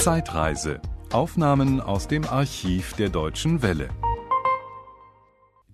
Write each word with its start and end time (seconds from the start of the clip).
Zeitreise. 0.00 0.80
Aufnahmen 1.12 1.78
aus 1.78 2.08
dem 2.08 2.24
Archiv 2.24 2.94
der 2.94 3.10
Deutschen 3.10 3.60
Welle. 3.60 3.90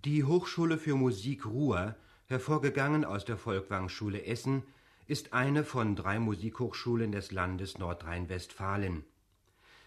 Die 0.05 0.25
Hochschule 0.25 0.79
für 0.79 0.97
Musik 0.97 1.47
Ruhr, 1.47 1.95
hervorgegangen 2.27 3.05
aus 3.05 3.25
der 3.25 3.37
Volkwang-Schule 3.37 4.25
Essen, 4.25 4.65
ist 5.07 5.33
eine 5.33 5.63
von 5.63 5.95
drei 5.95 6.19
Musikhochschulen 6.19 7.13
des 7.13 7.31
Landes 7.31 7.79
Nordrhein-Westfalen. 7.79 9.05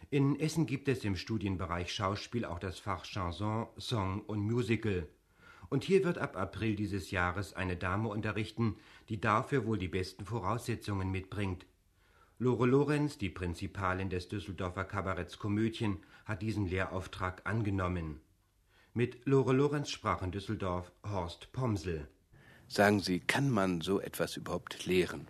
In 0.09 0.39
Essen 0.39 0.65
gibt 0.67 0.87
es 0.87 1.03
im 1.03 1.17
Studienbereich 1.17 1.93
Schauspiel 1.93 2.45
auch 2.45 2.59
das 2.59 2.79
Fach 2.79 3.03
Chanson, 3.03 3.67
Song 3.77 4.21
und 4.21 4.39
Musical. 4.39 5.05
Und 5.67 5.83
hier 5.83 6.05
wird 6.05 6.17
ab 6.17 6.37
April 6.37 6.77
dieses 6.77 7.11
Jahres 7.11 7.55
eine 7.55 7.75
Dame 7.75 8.07
unterrichten, 8.07 8.77
die 9.09 9.19
dafür 9.19 9.65
wohl 9.65 9.77
die 9.77 9.89
besten 9.89 10.23
Voraussetzungen 10.23 11.11
mitbringt. 11.11 11.65
Lore 12.41 12.67
Lorenz, 12.67 13.17
die 13.17 13.27
Prinzipalin 13.27 14.09
des 14.09 14.29
Düsseldorfer 14.29 14.85
Kabaretts 14.85 15.39
Komödien, 15.39 15.97
hat 16.23 16.41
diesen 16.41 16.67
Lehrauftrag 16.67 17.41
angenommen. 17.43 18.21
Mit 18.93 19.25
Lore 19.25 19.51
Lorenz 19.51 19.89
sprach 19.89 20.21
in 20.21 20.31
Düsseldorf 20.31 20.89
Horst 21.03 21.51
Pomsel. 21.51 22.07
Sagen 22.69 23.01
Sie, 23.01 23.19
kann 23.19 23.49
man 23.49 23.81
so 23.81 23.99
etwas 23.99 24.37
überhaupt 24.37 24.85
lehren? 24.85 25.27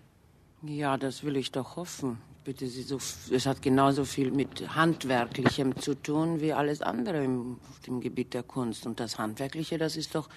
Ja, 0.61 0.97
das 0.97 1.23
will 1.23 1.35
ich 1.35 1.51
doch 1.51 1.77
hoffen. 1.77 2.19
Bitte 2.43 2.67
Sie, 2.67 2.83
so, 2.83 2.97
es 2.97 3.47
hat 3.47 3.63
genauso 3.63 4.05
viel 4.05 4.29
mit 4.29 4.75
Handwerklichem 4.75 5.77
zu 5.77 5.95
tun 5.95 6.41
wie 6.41 6.53
alles 6.53 6.83
andere 6.83 7.23
im, 7.23 7.57
auf 7.71 7.79
dem 7.79 8.01
Gebiet 8.01 8.35
der 8.35 8.43
Kunst. 8.43 8.85
Und 8.85 8.99
das 8.99 9.17
Handwerkliche, 9.17 9.79
das 9.79 9.97
ist 9.97 10.13
doch 10.13 10.29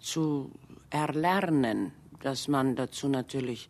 zu 0.00 0.50
erlernen, 0.88 1.92
dass 2.20 2.48
man 2.48 2.74
dazu 2.74 3.06
natürlich 3.06 3.68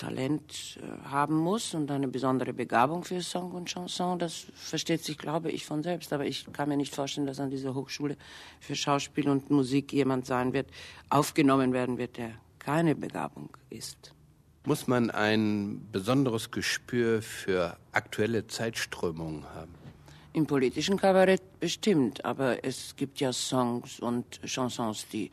Talent 0.00 0.78
äh, 0.80 1.08
haben 1.08 1.36
muss 1.36 1.74
und 1.74 1.90
eine 1.90 2.08
besondere 2.08 2.54
Begabung 2.54 3.04
für 3.04 3.20
Song 3.20 3.52
und 3.52 3.68
Chanson. 3.68 4.18
Das 4.18 4.46
versteht 4.54 5.04
sich, 5.04 5.18
glaube 5.18 5.50
ich, 5.50 5.66
von 5.66 5.82
selbst. 5.82 6.12
Aber 6.12 6.24
ich 6.24 6.50
kann 6.52 6.70
mir 6.70 6.78
nicht 6.78 6.94
vorstellen, 6.94 7.26
dass 7.26 7.38
an 7.38 7.50
dieser 7.50 7.74
Hochschule 7.74 8.16
für 8.60 8.74
Schauspiel 8.74 9.28
und 9.28 9.50
Musik 9.50 9.92
jemand 9.92 10.26
sein 10.26 10.54
wird, 10.54 10.68
aufgenommen 11.10 11.74
werden 11.74 11.98
wird, 11.98 12.16
der 12.16 12.32
keine 12.58 12.94
Begabung 12.94 13.50
ist. 13.68 14.14
Muss 14.64 14.86
man 14.86 15.10
ein 15.10 15.86
besonderes 15.92 16.50
Gespür 16.50 17.20
für 17.22 17.76
aktuelle 17.92 18.46
Zeitströmungen 18.46 19.44
haben? 19.54 19.74
Im 20.32 20.46
politischen 20.46 20.96
Kabarett 20.96 21.42
bestimmt, 21.60 22.24
aber 22.24 22.64
es 22.64 22.94
gibt 22.96 23.20
ja 23.20 23.32
Songs 23.32 24.00
und 24.00 24.40
Chansons, 24.46 25.06
die 25.08 25.30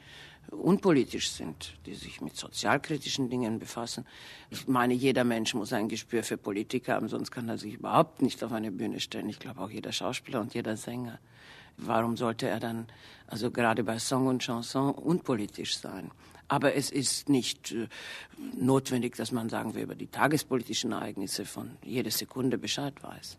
unpolitisch 0.51 1.29
sind, 1.31 1.73
die 1.85 1.95
sich 1.95 2.21
mit 2.21 2.35
sozialkritischen 2.35 3.29
Dingen 3.29 3.59
befassen. 3.59 4.05
Ich 4.49 4.67
meine, 4.67 4.93
jeder 4.93 5.23
Mensch 5.23 5.53
muss 5.53 5.73
ein 5.73 5.89
Gespür 5.89 6.23
für 6.23 6.37
Politik 6.37 6.89
haben, 6.89 7.09
sonst 7.09 7.31
kann 7.31 7.49
er 7.49 7.57
sich 7.57 7.75
überhaupt 7.75 8.21
nicht 8.21 8.43
auf 8.43 8.51
eine 8.51 8.71
Bühne 8.71 8.99
stellen. 8.99 9.29
Ich 9.29 9.39
glaube 9.39 9.61
auch 9.61 9.69
jeder 9.69 9.91
Schauspieler 9.91 10.41
und 10.41 10.53
jeder 10.53 10.77
Sänger. 10.77 11.19
Warum 11.77 12.17
sollte 12.17 12.47
er 12.47 12.59
dann, 12.59 12.87
also 13.27 13.51
gerade 13.51 13.83
bei 13.83 13.99
Song 13.99 14.27
und 14.27 14.41
Chanson, 14.41 14.93
unpolitisch 14.93 15.77
sein? 15.77 16.11
Aber 16.47 16.75
es 16.75 16.89
ist 16.91 17.29
nicht 17.29 17.73
äh, 17.73 17.87
notwendig, 18.57 19.15
dass 19.15 19.31
man, 19.31 19.49
sagen 19.49 19.75
wir, 19.75 19.83
über 19.83 19.95
die 19.95 20.07
tagespolitischen 20.07 20.93
Ereignisse 20.93 21.45
von 21.45 21.71
jeder 21.83 22.09
Sekunde 22.09 22.57
Bescheid 22.57 22.93
weiß. 23.03 23.37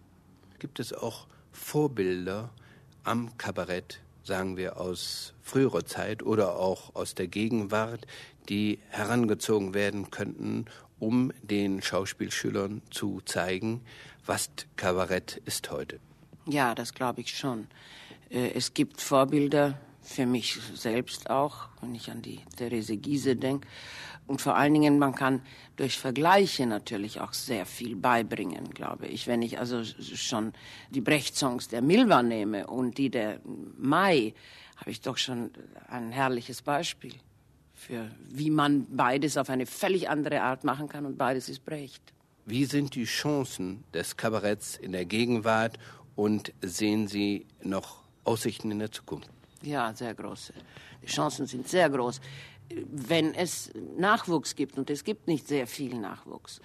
Gibt 0.59 0.79
es 0.79 0.93
auch 0.93 1.27
Vorbilder 1.53 2.51
am 3.05 3.37
Kabarett, 3.39 4.01
sagen 4.29 4.57
wir, 4.57 4.81
aus 4.81 5.35
früherer 5.43 5.85
Zeit 5.85 6.23
oder 6.23 6.57
auch 6.57 6.95
aus 6.95 7.17
der 7.17 7.27
Gegenwart, 7.27 8.07
die 8.49 8.79
herangezogen 8.91 9.75
werden 9.75 10.13
könnten, 10.13 10.67
um 11.01 11.33
den 11.43 11.83
Schauspielschülern 11.83 12.83
zu 12.91 13.21
zeigen, 13.25 13.81
was 14.25 14.51
Kabarett 14.77 15.41
ist 15.47 15.71
heute. 15.71 15.99
Ja, 16.47 16.75
das 16.75 16.95
glaube 16.95 17.23
ich 17.23 17.37
schon. 17.37 17.67
Äh, 18.31 18.53
es 18.55 18.75
gibt 18.75 19.01
Vorbilder 19.01 19.79
für 20.09 20.27
mich 20.27 20.59
selbst 20.75 21.29
auch, 21.29 21.69
wenn 21.81 21.95
ich 21.95 22.11
an 22.11 22.23
die 22.23 22.41
Therese 22.57 22.97
Giese 22.97 23.37
denke. 23.37 23.69
Und 24.27 24.41
vor 24.41 24.57
allen 24.57 24.73
Dingen, 24.73 24.99
man 24.99 25.15
kann 25.15 25.43
durch 25.77 25.99
Vergleiche 25.99 26.67
natürlich 26.67 27.21
auch 27.21 27.33
sehr 27.33 27.67
viel 27.67 27.95
beibringen, 27.95 28.71
glaube 28.71 29.07
ich. 29.07 29.27
Wenn 29.27 29.43
ich 29.43 29.59
also 29.59 29.85
schon 29.85 30.53
die 30.91 31.01
Brecht-Songs 31.01 31.69
der 31.69 31.83
Milva 31.83 32.23
nehme 32.23 32.67
und 32.67 32.99
die 32.99 33.11
der 33.11 33.41
Mai, 33.77 34.35
habe 34.77 34.91
ich 34.91 35.01
doch 35.01 35.19
schon 35.19 35.51
ein 35.89 36.11
herrliches 36.11 36.63
Beispiel 36.63 37.15
für, 37.75 38.11
wie 38.29 38.51
man 38.51 38.87
beides 38.91 39.37
auf 39.37 39.51
eine 39.51 39.67
völlig 39.67 40.09
andere 40.09 40.43
Art 40.43 40.65
machen 40.65 40.89
kann 40.89 41.07
und 41.07 41.17
beides 41.17 41.49
ist 41.49 41.65
Brecht. 41.65 42.03
Wie 42.47 42.65
sind 42.65 42.95
die 42.95 43.05
Chancen 43.05 43.85
des 43.93 44.17
Kabaretts 44.17 44.77
in 44.77 44.93
der 44.93 45.05
Gegenwart 45.05 45.79
und 46.17 46.53
sehen 46.63 47.09
Sie 47.09 47.47
noch 47.63 48.03
Aussichten 48.25 48.71
in 48.71 48.79
der 48.79 48.91
Zukunft? 48.91 49.38
Ja, 49.63 49.93
sehr 49.95 50.15
große. 50.15 50.53
Die 51.03 51.07
Chancen 51.07 51.47
sind 51.47 51.69
sehr 51.69 51.91
groß 51.91 52.21
wenn 52.91 53.35
es 53.35 53.71
Nachwuchs 53.97 54.55
gibt, 54.55 54.79
und 54.79 54.91
es 54.91 55.05
gibt 55.05 55.29
nicht 55.29 55.47
sehr 55.47 55.67
viel 55.67 55.99
Nachwuchs. 55.99 56.61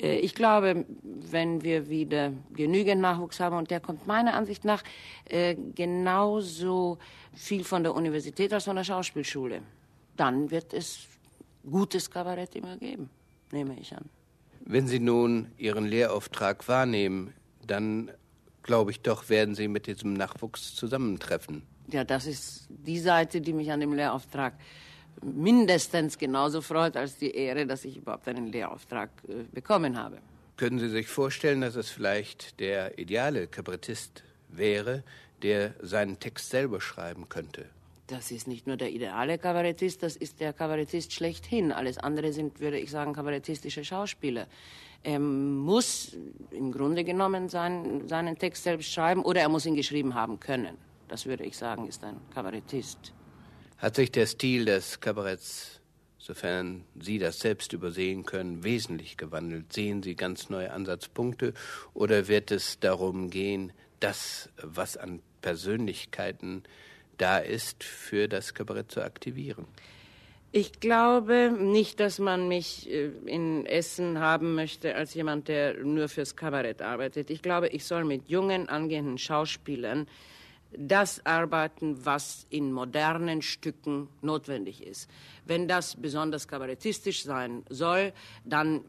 Äh, 0.00 0.18
ich 0.18 0.34
glaube, 0.34 0.84
wenn 1.02 1.62
wir 1.62 1.88
wieder 1.88 2.32
genügend 2.52 3.00
Nachwuchs 3.00 3.40
haben, 3.40 3.56
und 3.56 3.70
der 3.70 3.80
kommt 3.80 4.06
meiner 4.06 4.34
Ansicht 4.34 4.64
nach 4.64 4.82
äh, 5.26 5.56
genauso 5.74 6.98
viel 7.34 7.64
von 7.64 7.82
der 7.82 7.94
Universität 7.94 8.52
als 8.52 8.64
von 8.64 8.76
der 8.76 8.84
Schauspielschule, 8.84 9.62
dann 10.16 10.50
wird 10.50 10.74
es 10.74 11.00
gutes 11.68 12.10
Kabarett 12.10 12.54
immer 12.56 12.76
geben, 12.76 13.10
nehme 13.52 13.78
ich 13.78 13.94
an. 13.94 14.04
Wenn 14.60 14.86
Sie 14.86 14.98
nun 14.98 15.50
Ihren 15.56 15.86
Lehrauftrag 15.86 16.68
wahrnehmen, 16.68 17.32
dann 17.66 18.10
glaube 18.62 18.90
ich 18.90 19.00
doch, 19.00 19.30
werden 19.30 19.54
Sie 19.54 19.68
mit 19.68 19.86
diesem 19.86 20.12
Nachwuchs 20.12 20.74
zusammentreffen. 20.74 21.62
Ja, 21.90 22.04
das 22.04 22.26
ist 22.26 22.66
die 22.68 22.98
Seite, 22.98 23.40
die 23.40 23.52
mich 23.52 23.72
an 23.72 23.80
dem 23.80 23.94
Lehrauftrag 23.94 24.54
mindestens 25.22 26.18
genauso 26.18 26.60
freut 26.60 26.96
als 26.96 27.16
die 27.16 27.34
Ehre, 27.34 27.66
dass 27.66 27.84
ich 27.84 27.96
überhaupt 27.96 28.28
einen 28.28 28.52
Lehrauftrag 28.52 29.10
äh, 29.28 29.44
bekommen 29.52 29.98
habe. 29.98 30.18
Können 30.56 30.78
Sie 30.78 30.88
sich 30.88 31.08
vorstellen, 31.08 31.60
dass 31.60 31.76
es 31.76 31.88
vielleicht 31.88 32.60
der 32.60 32.98
ideale 32.98 33.46
Kabarettist 33.46 34.22
wäre, 34.48 35.02
der 35.42 35.74
seinen 35.82 36.18
Text 36.18 36.50
selber 36.50 36.80
schreiben 36.80 37.28
könnte? 37.28 37.66
Das 38.08 38.30
ist 38.30 38.48
nicht 38.48 38.66
nur 38.66 38.76
der 38.76 38.90
ideale 38.90 39.38
Kabarettist, 39.38 40.02
das 40.02 40.16
ist 40.16 40.40
der 40.40 40.52
Kabarettist 40.52 41.12
schlechthin. 41.12 41.72
Alles 41.72 41.98
andere 41.98 42.32
sind, 42.32 42.58
würde 42.58 42.78
ich 42.78 42.90
sagen, 42.90 43.12
kabarettistische 43.12 43.84
Schauspieler. 43.84 44.46
Er 45.02 45.20
muss 45.20 46.16
im 46.50 46.72
Grunde 46.72 47.04
genommen 47.04 47.48
sein, 47.48 48.08
seinen 48.08 48.38
Text 48.38 48.64
selbst 48.64 48.90
schreiben 48.90 49.22
oder 49.22 49.42
er 49.42 49.48
muss 49.48 49.66
ihn 49.66 49.76
geschrieben 49.76 50.14
haben 50.14 50.40
können. 50.40 50.76
Das 51.08 51.26
würde 51.26 51.44
ich 51.44 51.56
sagen, 51.56 51.88
ist 51.88 52.04
ein 52.04 52.16
Kabarettist. 52.32 53.12
Hat 53.78 53.96
sich 53.96 54.12
der 54.12 54.26
Stil 54.26 54.64
des 54.64 55.00
Kabaretts, 55.00 55.80
sofern 56.18 56.84
Sie 57.00 57.18
das 57.18 57.38
selbst 57.38 57.72
übersehen 57.72 58.24
können, 58.24 58.62
wesentlich 58.64 59.16
gewandelt? 59.16 59.72
Sehen 59.72 60.02
Sie 60.02 60.14
ganz 60.14 60.50
neue 60.50 60.72
Ansatzpunkte 60.72 61.54
oder 61.94 62.28
wird 62.28 62.50
es 62.50 62.78
darum 62.80 63.30
gehen, 63.30 63.72
das, 64.00 64.50
was 64.62 64.96
an 64.96 65.20
Persönlichkeiten 65.40 66.64
da 67.16 67.38
ist, 67.38 67.84
für 67.84 68.28
das 68.28 68.54
Kabarett 68.54 68.90
zu 68.90 69.02
aktivieren? 69.02 69.66
Ich 70.50 70.80
glaube 70.80 71.54
nicht, 71.58 72.00
dass 72.00 72.18
man 72.18 72.48
mich 72.48 72.90
äh, 72.90 73.10
in 73.26 73.66
Essen 73.66 74.18
haben 74.18 74.54
möchte 74.54 74.94
als 74.94 75.12
jemand, 75.14 75.48
der 75.48 75.74
nur 75.84 76.08
fürs 76.08 76.36
Kabarett 76.36 76.80
arbeitet. 76.80 77.30
Ich 77.30 77.42
glaube, 77.42 77.68
ich 77.68 77.84
soll 77.84 78.04
mit 78.04 78.28
jungen, 78.28 78.68
angehenden 78.68 79.18
Schauspielern 79.18 80.06
das 80.76 81.24
arbeiten, 81.24 82.04
was 82.04 82.46
in 82.50 82.72
modernen 82.72 83.42
Stücken 83.42 84.08
notwendig 84.20 84.82
ist. 84.82 85.10
Wenn 85.44 85.68
das 85.68 85.96
besonders 85.96 86.46
kabarettistisch 86.46 87.24
sein 87.24 87.64
soll, 87.68 88.12
dann 88.44 88.84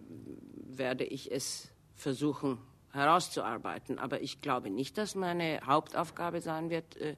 werde 0.67 1.03
ich 1.03 1.31
es 1.31 1.69
versuchen 1.95 2.57
herauszuarbeiten. 2.91 3.99
Aber 3.99 4.21
ich 4.21 4.41
glaube 4.41 4.69
nicht, 4.69 4.97
dass 4.97 5.15
meine 5.15 5.59
Hauptaufgabe 5.65 6.41
sein 6.41 6.69
wird, 6.69 6.97
äh, 6.97 7.15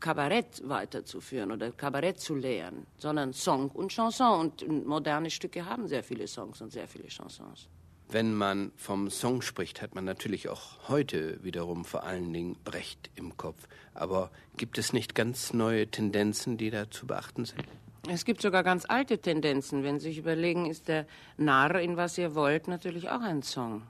Kabarett 0.00 0.66
weiterzuführen 0.68 1.52
oder 1.52 1.70
Kabarett 1.72 2.18
zu 2.18 2.34
lehren, 2.34 2.86
sondern 2.96 3.32
Song 3.32 3.70
und 3.70 3.92
Chanson. 3.92 4.40
Und 4.40 4.86
moderne 4.86 5.30
Stücke 5.30 5.66
haben 5.66 5.86
sehr 5.86 6.02
viele 6.02 6.26
Songs 6.26 6.60
und 6.60 6.70
sehr 6.70 6.88
viele 6.88 7.08
Chansons. 7.08 7.68
Wenn 8.12 8.34
man 8.34 8.72
vom 8.76 9.08
Song 9.08 9.40
spricht, 9.40 9.80
hat 9.80 9.94
man 9.94 10.04
natürlich 10.04 10.50
auch 10.50 10.86
heute 10.86 11.42
wiederum 11.42 11.86
vor 11.86 12.04
allen 12.04 12.30
Dingen 12.30 12.56
Brecht 12.62 13.10
im 13.14 13.38
Kopf. 13.38 13.66
Aber 13.94 14.30
gibt 14.58 14.76
es 14.76 14.92
nicht 14.92 15.14
ganz 15.14 15.54
neue 15.54 15.86
Tendenzen, 15.88 16.58
die 16.58 16.68
da 16.68 16.90
zu 16.90 17.06
beachten 17.06 17.46
sind? 17.46 17.64
Es 18.10 18.26
gibt 18.26 18.42
sogar 18.42 18.64
ganz 18.64 18.84
alte 18.86 19.18
Tendenzen. 19.18 19.82
Wenn 19.82 19.98
Sie 19.98 20.10
sich 20.10 20.18
überlegen, 20.18 20.66
ist 20.66 20.88
der 20.88 21.06
Narr 21.38 21.80
in 21.80 21.96
Was 21.96 22.18
ihr 22.18 22.34
wollt 22.34 22.68
natürlich 22.68 23.08
auch 23.08 23.22
ein 23.22 23.42
Song. 23.42 23.82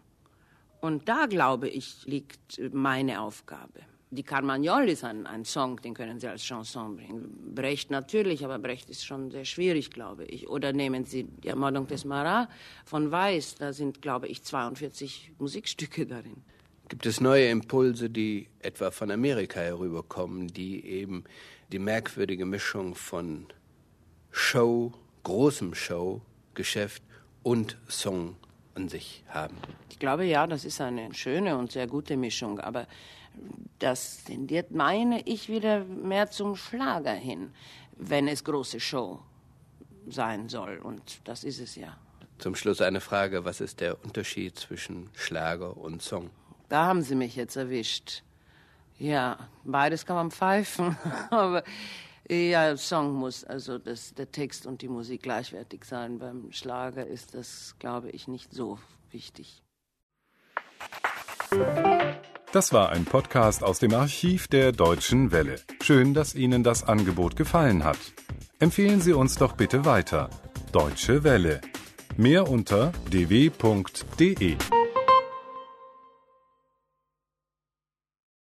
Und 0.80 1.08
da, 1.08 1.26
glaube 1.26 1.68
ich, 1.68 2.06
liegt 2.06 2.60
meine 2.72 3.22
Aufgabe. 3.22 3.80
Die 4.14 4.24
Carmagnol 4.24 4.90
ist 4.90 5.04
ein, 5.04 5.26
ein, 5.26 5.46
Song, 5.46 5.80
den 5.80 5.94
können 5.94 6.20
Sie 6.20 6.28
als 6.28 6.42
Chanson 6.42 6.96
bringen. 6.96 7.54
Brecht 7.54 7.90
natürlich, 7.90 8.44
aber 8.44 8.58
Brecht 8.58 8.90
ist 8.90 9.06
schon 9.06 9.30
sehr 9.30 9.46
schwierig, 9.46 9.90
glaube 9.90 10.26
ich. 10.26 10.50
Oder 10.50 10.74
nehmen 10.74 11.06
Sie 11.06 11.24
die 11.24 11.48
Ermordung 11.48 11.86
des 11.86 12.04
Marat 12.04 12.50
von 12.84 13.10
Weiß, 13.10 13.54
da 13.54 13.72
sind, 13.72 14.02
glaube 14.02 14.28
ich, 14.28 14.42
42 14.42 15.32
Musikstücke 15.38 16.04
darin. 16.04 16.42
Gibt 16.90 17.06
es 17.06 17.22
neue 17.22 17.48
Impulse, 17.48 18.10
die 18.10 18.48
etwa 18.60 18.90
von 18.90 19.10
Amerika 19.10 19.60
herüberkommen, 19.60 20.48
die 20.48 20.84
eben 20.84 21.24
die 21.72 21.78
merkwürdige 21.78 22.44
Mischung 22.44 22.94
von 22.94 23.46
Show, 24.30 24.92
großem 25.22 25.74
Show-Geschäft 25.74 27.02
und 27.42 27.78
Song 27.88 28.36
an 28.74 28.88
sich 28.88 29.24
haben? 29.28 29.56
Ich 29.90 29.98
glaube 29.98 30.24
ja, 30.24 30.46
das 30.46 30.64
ist 30.64 30.80
eine 30.80 31.12
schöne 31.14 31.56
und 31.56 31.72
sehr 31.72 31.86
gute 31.86 32.16
Mischung, 32.16 32.60
aber 32.60 32.86
das 33.78 34.24
tendiert, 34.24 34.70
meine 34.70 35.20
ich, 35.26 35.48
wieder 35.48 35.84
mehr 35.84 36.30
zum 36.30 36.56
Schlager 36.56 37.14
hin, 37.14 37.52
wenn 37.96 38.28
es 38.28 38.44
große 38.44 38.80
Show 38.80 39.20
sein 40.08 40.48
soll. 40.48 40.78
Und 40.78 41.20
das 41.24 41.44
ist 41.44 41.60
es 41.60 41.76
ja. 41.76 41.96
Zum 42.38 42.54
Schluss 42.54 42.80
eine 42.80 43.00
Frage, 43.00 43.44
was 43.44 43.60
ist 43.60 43.80
der 43.80 44.02
Unterschied 44.04 44.58
zwischen 44.58 45.10
Schlager 45.14 45.76
und 45.76 46.02
Song? 46.02 46.30
Da 46.68 46.86
haben 46.86 47.02
Sie 47.02 47.14
mich 47.14 47.36
jetzt 47.36 47.56
erwischt. 47.56 48.22
Ja, 48.98 49.48
beides 49.64 50.06
kann 50.06 50.16
man 50.16 50.30
pfeifen, 50.30 50.96
aber 51.30 51.64
ja, 52.32 52.76
Song 52.76 53.14
muss, 53.14 53.44
also 53.44 53.78
das, 53.78 54.14
der 54.14 54.30
Text 54.30 54.66
und 54.66 54.82
die 54.82 54.88
Musik 54.88 55.22
gleichwertig 55.22 55.84
sein. 55.84 56.18
Beim 56.18 56.50
Schlager 56.52 57.06
ist 57.06 57.34
das, 57.34 57.74
glaube 57.78 58.10
ich, 58.10 58.28
nicht 58.28 58.52
so 58.52 58.78
wichtig. 59.10 59.62
Das 62.52 62.72
war 62.72 62.90
ein 62.90 63.04
Podcast 63.04 63.62
aus 63.62 63.78
dem 63.78 63.94
Archiv 63.94 64.48
der 64.48 64.72
Deutschen 64.72 65.32
Welle. 65.32 65.56
Schön, 65.82 66.14
dass 66.14 66.34
Ihnen 66.34 66.62
das 66.62 66.84
Angebot 66.84 67.36
gefallen 67.36 67.84
hat. 67.84 67.98
Empfehlen 68.58 69.00
Sie 69.00 69.12
uns 69.12 69.36
doch 69.36 69.52
bitte 69.52 69.84
weiter. 69.84 70.28
Deutsche 70.70 71.24
Welle. 71.24 71.60
Mehr 72.16 72.48
unter 72.48 72.92
dw.de. 73.10 74.56